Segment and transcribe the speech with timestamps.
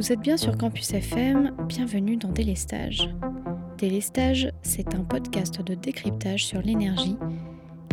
[0.00, 3.10] Vous êtes bien sur Campus FM, bienvenue dans Délestage.
[3.76, 7.18] Délestage, c'est un podcast de décryptage sur l'énergie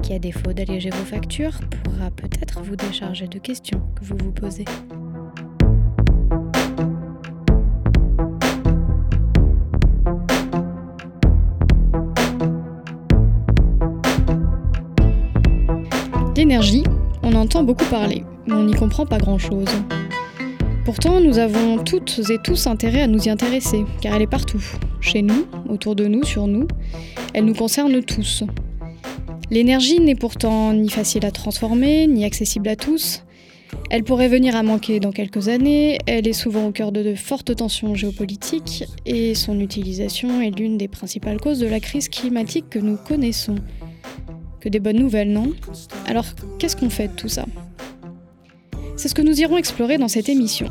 [0.01, 4.31] qui, à défaut d'alléger vos factures, pourra peut-être vous décharger de questions que vous vous
[4.31, 4.63] posez.
[16.37, 16.85] L'énergie,
[17.21, 19.67] on entend beaucoup parler, mais on n'y comprend pas grand-chose.
[20.87, 24.63] Pourtant, nous avons toutes et tous intérêt à nous y intéresser, car elle est partout,
[25.01, 26.65] chez nous, autour de nous, sur nous.
[27.33, 28.45] Elle nous concerne tous.
[29.51, 33.25] L'énergie n'est pourtant ni facile à transformer, ni accessible à tous.
[33.89, 37.53] Elle pourrait venir à manquer dans quelques années, elle est souvent au cœur de, fortes
[37.53, 42.79] tensions géopolitiques, et son utilisation est l'une des principales causes de la crise climatique que
[42.79, 43.55] nous connaissons.
[44.61, 45.51] Que des bonnes nouvelles, non?
[46.05, 46.27] Alors,
[46.59, 47.43] qu'est-ce qu'on fait de tout ça?
[48.97, 50.67] C'est ce que nous irons explorer dans cette émission,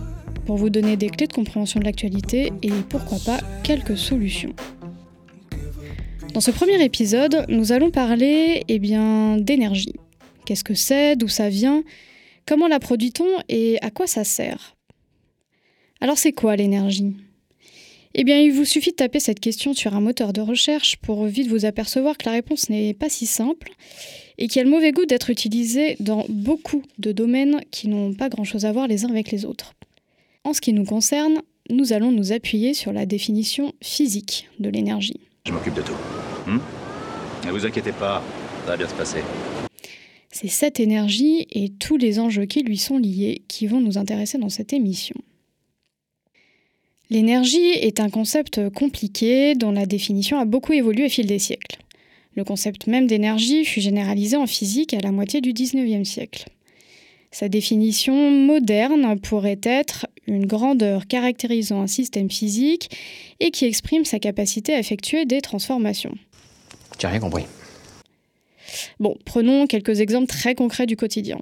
[0.47, 4.53] pour vous donner des clés de compréhension de l'actualité et pourquoi pas quelques solutions.
[6.35, 9.95] Dans ce premier épisode, nous allons parler eh d'énergie.
[10.45, 11.83] Qu'est-ce que c'est, d'où ça vient,
[12.47, 13.43] comment la produit-on?
[13.49, 14.77] Et à quoi ça sert?
[16.01, 17.17] Alors c'est quoi l'énergie?
[18.19, 21.27] Eh bien il vous suffit de taper cette question sur un moteur de recherche pour
[21.27, 23.73] vite vous apercevoir que la réponse n'est pas si simple
[24.39, 28.31] et qui a le mauvais goût d'être utilisé dans beaucoup de domaines qui n'ont pas
[28.31, 29.75] grand-chose à voir les uns avec les autres.
[30.45, 35.21] En ce qui nous concerne, nous allons nous appuyer sur la définition physique de l'énergie.
[35.45, 35.97] Je m'occupe de tout.
[36.47, 36.61] Hmm?
[37.45, 38.23] Ne vous inquiétez pas,
[38.65, 39.21] ça va bien se passer.
[40.33, 44.39] C'est cette énergie et tous les enjeux qui lui sont liés qui vont nous intéresser
[44.39, 45.17] dans cette émission.
[47.09, 51.79] L'énergie est un concept compliqué dont la définition a beaucoup évolué au fil des siècles.
[52.35, 56.47] Le concept même d'énergie fut généralisé en physique à la moitié du XIXe siècle.
[57.31, 62.91] Sa définition moderne pourrait être une grandeur caractérisant un système physique
[63.41, 66.15] et qui exprime sa capacité à effectuer des transformations.
[66.99, 67.45] Tu rien compris.
[68.99, 71.39] Bon, prenons quelques exemples très concrets du quotidien.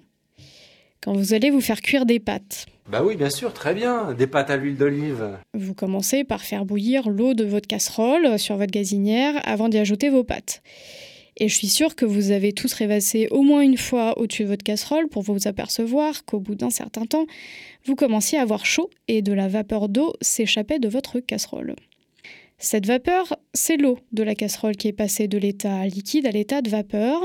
[1.05, 4.15] Quand vous allez vous faire cuire des pâtes, Bah oui, bien sûr, très bien.
[4.15, 5.37] Des pâtes à l'huile d'olive.
[5.53, 10.09] vous commencez par faire bouillir l'eau de votre casserole sur votre gazinière avant d'y ajouter
[10.09, 10.63] vos pâtes.
[11.37, 14.49] Et je suis sûre que vous avez tous rêvassé au moins une fois au-dessus de
[14.49, 17.27] votre casserole pour vous apercevoir qu'au bout d'un certain temps,
[17.85, 21.77] vous commenciez à avoir chaud et de la vapeur d'eau s'échappait de votre casserole.
[22.57, 26.63] Cette vapeur, c'est l'eau de la casserole qui est passée de l'état liquide à l'état
[26.63, 27.21] de vapeur.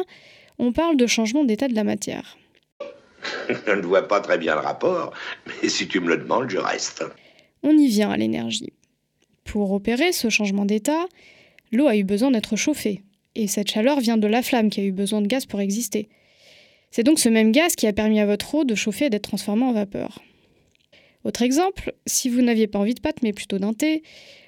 [0.57, 2.37] On parle de changement d'état de la matière.
[3.67, 5.13] Je ne vois pas très bien le rapport,
[5.47, 7.03] mais si tu me le demandes, je reste.
[7.63, 8.73] On y vient à l'énergie.
[9.43, 11.05] Pour opérer ce changement d'état,
[11.71, 13.03] l'eau a eu besoin d'être chauffée,
[13.35, 16.09] et cette chaleur vient de la flamme qui a eu besoin de gaz pour exister.
[16.91, 19.29] C'est donc ce même gaz qui a permis à votre eau de chauffer et d'être
[19.29, 20.19] transformée en vapeur.
[21.23, 24.03] Autre exemple, si vous n'aviez pas envie de pâte mais plutôt d'un thé,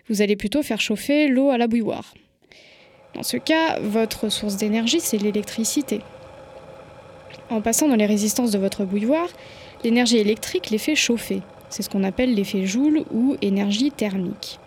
[0.10, 2.14] vous allez plutôt faire chauffer l'eau à la bouilloire.
[3.14, 6.00] Dans ce cas, votre source d'énergie, c'est l'électricité.
[7.52, 9.28] En passant dans les résistances de votre bouilloire,
[9.84, 11.42] l'énergie électrique les fait chauffer.
[11.70, 14.58] C'est ce qu'on appelle l'effet Joule ou énergie thermique.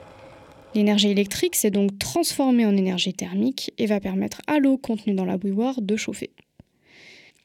[0.75, 5.25] L'énergie électrique s'est donc transformée en énergie thermique et va permettre à l'eau contenue dans
[5.25, 6.29] la bouilloire de chauffer.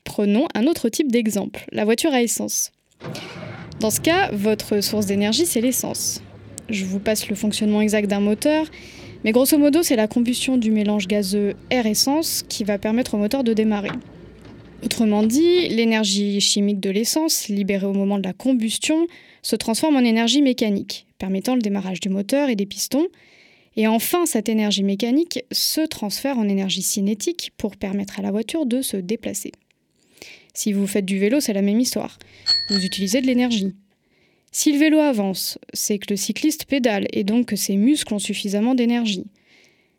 [0.03, 2.73] Prenons un autre type d'exemple, la voiture à essence.
[3.79, 6.21] Dans ce cas, votre source d'énergie, c'est l'essence.
[6.67, 8.65] Je vous passe le fonctionnement exact d'un moteur,
[9.23, 13.45] mais grosso modo, c'est la combustion du mélange gazeux air-essence qui va permettre au moteur
[13.45, 13.91] de démarrer.
[14.83, 19.07] Autrement dit, l'énergie chimique de l'essence, libérée au moment de la combustion,
[19.41, 23.07] se transforme en énergie mécanique, permettant le démarrage du moteur et des pistons.
[23.75, 28.65] Et enfin, cette énergie mécanique se transfère en énergie cinétique pour permettre à la voiture
[28.65, 29.51] de se déplacer.
[30.53, 32.17] Si vous faites du vélo, c'est la même histoire.
[32.69, 33.73] Vous utilisez de l'énergie.
[34.51, 38.19] Si le vélo avance, c'est que le cycliste pédale et donc que ses muscles ont
[38.19, 39.25] suffisamment d'énergie.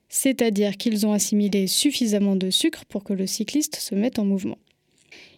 [0.08, 4.58] C'est-à-dire qu'ils ont assimilé suffisamment de sucre pour que le cycliste se mette en mouvement.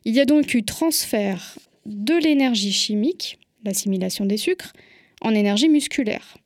[0.05, 4.73] Il y a donc eu transfert de l'énergie chimique, l'assimilation des sucres,
[5.21, 6.37] en énergie musculaire.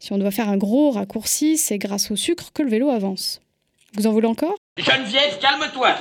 [0.00, 3.40] Si on doit faire un gros raccourci, c'est grâce au sucre que le vélo avance.
[3.94, 4.56] Vous en voulez encore?
[4.78, 5.96] Geneviève, calme-toi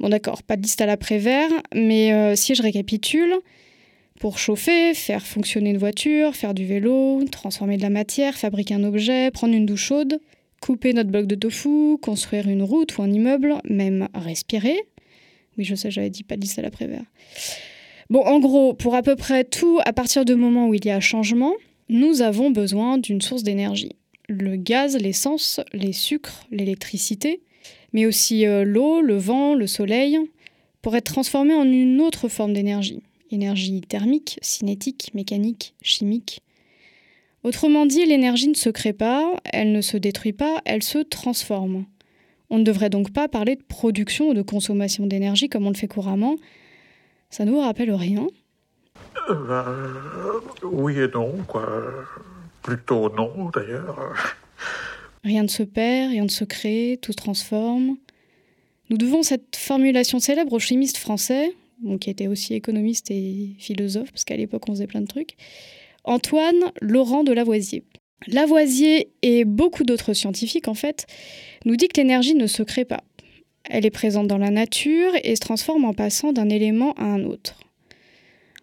[0.00, 3.34] Bon d'accord, pas de liste à l'après-vert, mais euh, si je récapitule,
[4.20, 8.84] pour chauffer, faire fonctionner une voiture, faire du vélo, transformer de la matière, fabriquer un
[8.84, 10.20] objet, prendre une douche chaude,
[10.60, 14.78] couper notre bloc de tofu, construire une route ou un immeuble, même respirer.
[15.58, 17.04] Oui, je sais, j'avais dit pas de à l'après-vert.
[18.10, 20.90] Bon, en gros, pour à peu près tout, à partir du moment où il y
[20.90, 21.54] a changement,
[21.88, 23.96] nous avons besoin d'une source d'énergie.
[24.28, 27.42] Le gaz, l'essence, les sucres, l'électricité,
[27.92, 30.18] mais aussi euh, l'eau, le vent, le soleil,
[30.80, 33.02] pour être transformés en une autre forme d'énergie.
[33.30, 36.40] énergie thermique, cinétique, mécanique, chimique.
[37.42, 41.84] Autrement dit, l'énergie ne se crée pas, elle ne se détruit pas, elle se transforme.
[42.50, 45.76] On ne devrait donc pas parler de production ou de consommation d'énergie comme on le
[45.76, 46.36] fait couramment.
[47.30, 48.26] Ça ne vous rappelle rien?
[49.28, 51.68] Euh, Oui et non, quoi.
[52.62, 54.14] Plutôt non, d'ailleurs.
[55.24, 57.96] Rien ne se perd, rien ne se crée, tout se transforme.
[58.90, 61.54] Nous devons cette formulation célèbre au chimiste français,
[62.00, 65.36] qui était aussi économiste et philosophe, parce qu'à l'époque on faisait plein de trucs,
[66.04, 67.84] Antoine Laurent de Lavoisier.
[68.26, 71.06] Lavoisier et beaucoup d'autres scientifiques, en fait,
[71.64, 73.04] nous dit que l'énergie ne se crée pas.
[73.64, 77.24] Elle est présente dans la nature et se transforme en passant d'un élément à un
[77.24, 77.60] autre.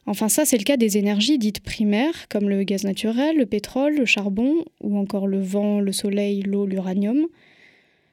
[0.08, 3.96] Enfin ça, c'est le cas des énergies dites primaires, comme le gaz naturel, le pétrole,
[3.96, 7.26] le charbon, ou encore le vent, le soleil, l'eau, l'uranium.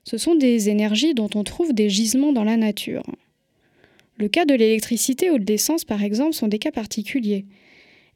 [0.05, 3.05] Ce sont des énergies dont on trouve des gisements dans la nature.
[4.17, 7.45] Le cas de l'électricité ou de l'essence, par exemple, sont des cas particuliers.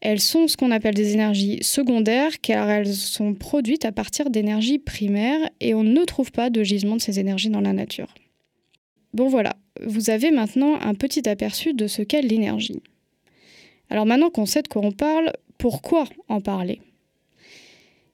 [0.01, 4.79] Elles sont ce qu'on appelle des énergies secondaires car elles sont produites à partir d'énergies
[4.79, 8.15] primaires et on ne trouve pas de gisement de ces énergies dans la nature.
[9.15, 12.83] Bon voilà, vous avez maintenant un petit aperçu de ce qu'est l'énergie.
[13.89, 16.83] Alors maintenant qu'on sait de quoi on parle, pourquoi en parler?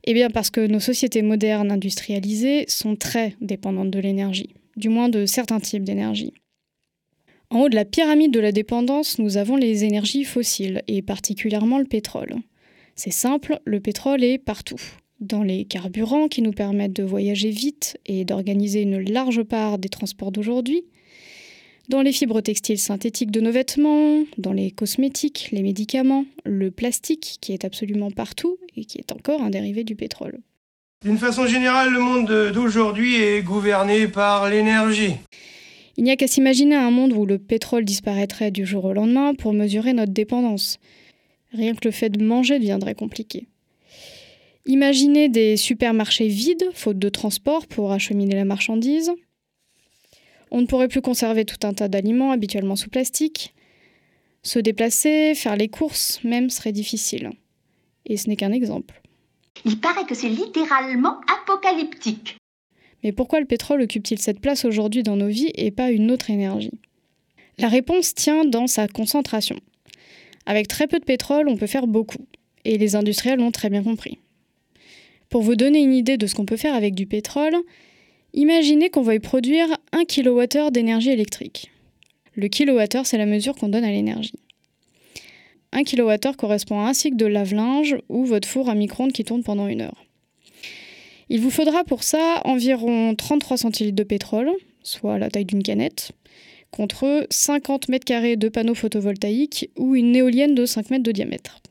[0.05, 5.09] Eh bien parce que nos sociétés modernes industrialisées sont très dépendantes de l'énergie, du moins
[5.09, 6.33] de certains types d'énergie.
[7.53, 11.77] En haut de la pyramide de la dépendance, nous avons les énergies fossiles, et particulièrement
[11.77, 12.37] le pétrole.
[12.97, 14.81] C'est simple, le pétrole est partout.
[15.21, 19.91] Dans les carburants qui nous permettent de voyager vite et d'organiser une large part des
[19.91, 20.85] transports d'aujourd'hui,
[21.91, 27.37] dans les fibres textiles synthétiques de nos vêtements, dans les cosmétiques, les médicaments, le plastique
[27.43, 30.39] qui est absolument partout et qui est encore un dérivé du pétrole.
[31.05, 35.17] D'une façon générale, le monde d'aujourd'hui est gouverné par l'énergie.
[35.97, 39.35] Il n'y a qu'à s'imaginer un monde où le pétrole disparaîtrait du jour au lendemain
[39.35, 40.79] pour mesurer notre dépendance.
[41.53, 43.47] Rien que le fait de manger deviendrait compliqué.
[44.65, 49.13] Imaginez des supermarchés vides, faute de transport pour acheminer la marchandise.
[50.51, 53.55] On ne pourrait plus conserver tout un tas d'aliments habituellement sous plastique.
[54.43, 57.31] Se déplacer, faire les courses même serait difficile.
[58.07, 59.01] Et ce n'est qu'un exemple.
[59.65, 62.37] Il paraît que c'est littéralement apocalyptique.
[63.03, 66.31] Mais pourquoi le pétrole occupe-t-il cette place aujourd'hui dans nos vies et pas une autre
[66.31, 66.79] énergie?
[67.59, 69.57] La réponse tient dans sa concentration.
[70.47, 72.27] Avec très peu de pétrole, on peut faire beaucoup,
[72.65, 74.19] et les industriels l'ont très bien compris.
[75.29, 77.57] Pour vous donner une idée de ce qu'on peut faire avec du pétrole,
[78.35, 81.71] imaginez qu'on veuille produire 1 kWh d'énergie électrique.
[82.35, 84.35] Le kWh, c'est la mesure qu'on donne à l'énergie.
[85.73, 89.43] 1 kWh correspond à un cycle de lave-linge ou votre four à micro-ondes qui tourne
[89.43, 90.05] pendant une heure.
[91.35, 94.51] Il vous faudra pour ça environ 33 centilitres de pétrole,
[94.83, 96.13] soit la taille d'une canette,
[96.71, 101.63] contre 50 mètres carrés de panneaux photovoltaïques ou une éolienne de 5 mètres de diamètre.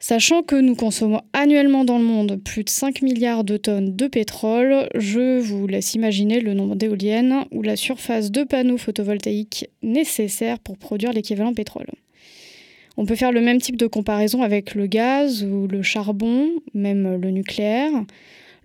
[0.00, 4.08] Sachant que nous consommons annuellement dans le monde plus de 5 milliards de tonnes de
[4.08, 10.58] pétrole, je vous laisse imaginer le nombre d'éoliennes ou la surface de panneaux photovoltaïques nécessaire
[10.58, 11.86] pour produire l'équivalent pétrole.
[12.96, 17.20] On peut faire le même type de comparaison avec le gaz ou le charbon, même
[17.20, 17.92] le nucléaire.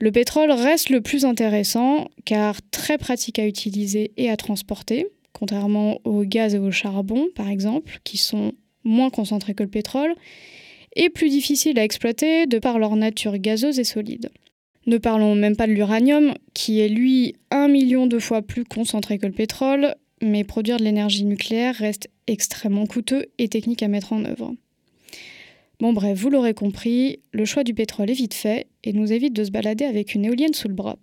[0.01, 5.99] Le pétrole reste le plus intéressant car très pratique à utiliser et à transporter, contrairement
[6.05, 8.53] au gaz et au charbon par exemple, qui sont
[8.85, 10.15] moins concentrés que le pétrole,
[10.95, 14.31] et plus difficile à exploiter de par leur nature gazeuse et solide.
[14.87, 19.18] Ne parlons même pas de l'uranium, qui est lui un million de fois plus concentré
[19.18, 24.13] que le pétrole, mais produire de l'énergie nucléaire reste extrêmement coûteux et technique à mettre
[24.13, 24.53] en œuvre.
[25.80, 29.33] Bon bref, vous l'aurez compris, le choix du pétrole est vite fait et nous évite
[29.33, 30.98] de se balader avec une éolienne sous le bras.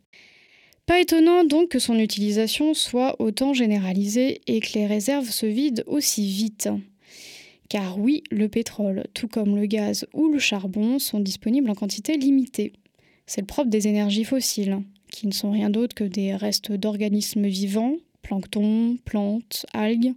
[0.85, 5.83] Pas étonnant donc que son utilisation soit autant généralisée et que les réserves se vident
[5.87, 6.69] aussi vite.
[7.71, 12.19] Car oui, le pétrole, tout comme le gaz ou le charbon, sont disponibles en quantité
[12.19, 12.75] limitée.
[13.27, 17.47] C'est le propre des énergies fossiles, qui ne sont rien d'autre que des restes d'organismes
[17.47, 20.15] vivants, plancton, plantes, algues,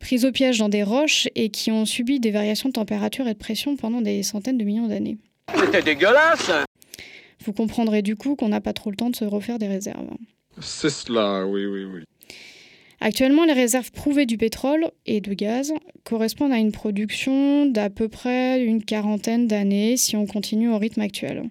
[0.00, 3.34] prises au piège dans des roches et qui ont subi des variations de température et
[3.34, 5.18] de pression pendant des centaines de millions d'années.
[5.58, 6.50] C'était dégueulasse
[7.44, 10.08] Vous comprendrez du coup qu'on n'a pas trop le temps de se refaire des réserves.
[10.60, 12.04] C'est cela, oui, oui, oui.
[13.00, 15.72] Actuellement, les réserves prouvées du pétrole et de gaz
[16.04, 21.02] correspondent à une production d'à peu près une quarantaine d'années si on continue au rythme
[21.02, 21.50] actuel.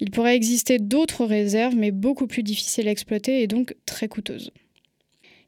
[0.00, 4.50] Il pourrait exister d'autres réserves, mais beaucoup plus difficiles à exploiter et donc très coûteuses.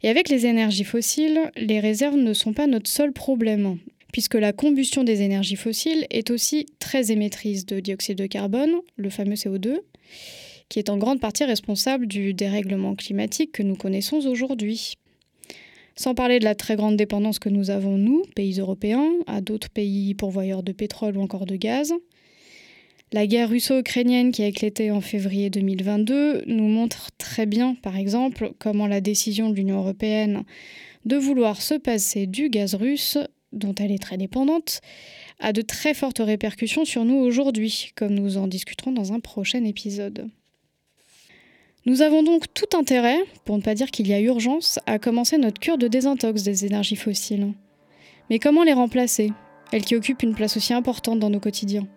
[0.03, 3.79] Et avec les énergies fossiles, les réserves ne sont pas notre seul problème,
[4.13, 9.11] puisque la combustion des énergies fossiles est aussi très émettrice de dioxyde de carbone, le
[9.11, 9.79] fameux CO2,
[10.69, 14.95] qui est en grande partie responsable du dérèglement climatique que nous connaissons aujourd'hui.
[15.97, 19.69] Sans parler de la très grande dépendance que nous avons, nous, pays européens, à d'autres
[19.69, 21.93] pays pourvoyeurs de pétrole ou encore de gaz.
[23.11, 28.53] La guerre russo-ukrainienne qui a éclaté en février 2022 nous montre très bien, par exemple,
[28.59, 30.45] comment la décision de l'Union européenne
[31.07, 33.17] de vouloir se passer du gaz russe,
[33.53, 34.83] dont elle est très dépendante,
[35.41, 39.65] a de très fortes répercussions sur nous aujourd'hui, comme nous en discuterons dans un prochain
[39.65, 40.29] épisode.
[41.87, 45.39] Nous avons donc tout intérêt, pour ne pas dire qu'il y a urgence, à commencer
[45.39, 47.55] notre cure de désintox des énergies fossiles.
[48.29, 49.33] Mais comment les remplacer,
[49.73, 51.89] elles qui occupent une place aussi importante dans nos quotidiens?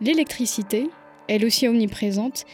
[0.00, 0.90] L'électricité,
[1.28, 2.44] elle aussi omniprésente,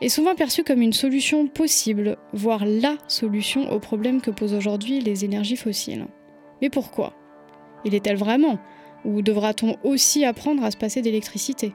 [0.00, 5.00] est souvent perçue comme une solution possible, voire la solution aux problèmes que posent aujourd'hui
[5.00, 6.06] les énergies fossiles.
[6.62, 7.14] Mais pourquoi?
[7.84, 8.58] Il est-elle vraiment?
[9.04, 11.72] Ou devra-t-on aussi apprendre à se passer d'électricité?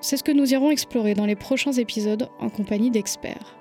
[0.00, 3.56] C'est ce que nous irons explorer dans les prochains épisodes en compagnie d'experts.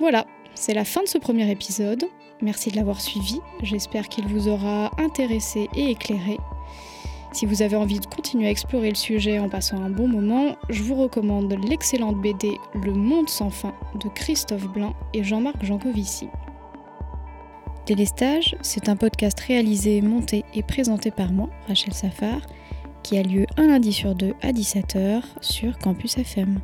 [0.00, 2.04] Voilà, c'est la fin de ce premier épisode.
[2.40, 6.38] Merci de l'avoir suivi, j'espère qu'il vous aura intéressé et éclairé.
[7.32, 10.56] Si vous avez envie de continuer à explorer le sujet en passant un bon moment,
[10.68, 16.28] je vous recommande l'excellente BD Le Monde sans fin de Christophe Blain et Jean-Marc Jancovici.
[17.86, 22.40] Délestage, c'est un podcast réalisé, monté et présenté par moi, Rachel Safar,
[23.02, 26.60] qui a lieu un lundi sur deux à 17h sur Campus FM.